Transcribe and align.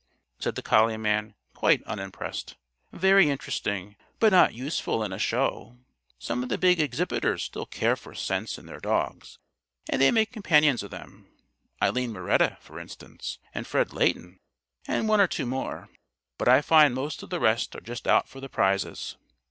said 0.39 0.55
the 0.55 0.63
collie 0.63 0.97
man, 0.97 1.35
quite 1.53 1.83
unimpressed. 1.83 2.55
"Very 2.91 3.29
interesting 3.29 3.95
but 4.19 4.31
not 4.31 4.55
useful 4.55 5.03
in 5.03 5.13
a 5.13 5.19
show. 5.19 5.77
Some 6.17 6.41
of 6.41 6.49
the 6.49 6.57
big 6.57 6.79
exhibitors 6.79 7.43
still 7.43 7.67
care 7.67 7.95
for 7.95 8.15
sense 8.15 8.57
in 8.57 8.65
their 8.65 8.79
dogs, 8.79 9.37
and 9.87 10.01
they 10.01 10.09
make 10.09 10.31
companions 10.31 10.81
of 10.81 10.89
them 10.89 11.27
Eileen 11.83 12.11
Moretta, 12.11 12.57
for 12.61 12.79
instance, 12.79 13.37
and 13.53 13.67
Fred 13.67 13.93
Leighton 13.93 14.39
and 14.87 15.07
one 15.07 15.21
or 15.21 15.27
two 15.27 15.45
more; 15.45 15.87
but 16.39 16.47
I 16.47 16.63
find 16.63 16.95
most 16.95 17.21
of 17.21 17.29
the 17.29 17.39
rest 17.39 17.75
are 17.75 17.79
just 17.79 18.07
out 18.07 18.27
for 18.27 18.39
the 18.41 18.49
prizes. 18.49 19.17